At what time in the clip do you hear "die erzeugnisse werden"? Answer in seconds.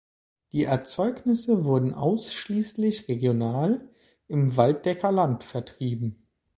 0.51-1.93